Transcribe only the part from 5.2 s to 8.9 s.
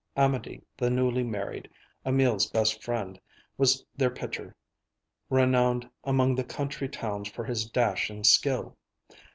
renowned among the country towns for his dash and skill.